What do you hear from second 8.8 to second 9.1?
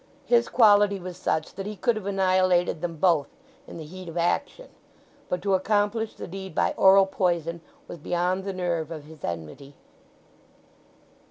of